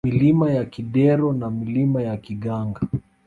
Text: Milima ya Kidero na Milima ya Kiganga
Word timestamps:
Milima 0.07 0.51
ya 0.51 0.65
Kidero 0.65 1.33
na 1.33 1.47
Milima 1.49 1.99
ya 2.01 2.17
Kiganga 2.17 2.79